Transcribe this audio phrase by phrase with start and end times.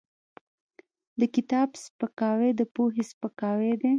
[1.19, 3.89] د کتاب سپکاوی د پوهې سپکاوی دی.